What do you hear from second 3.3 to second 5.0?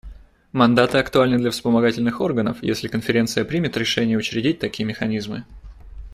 примет решение учредить такие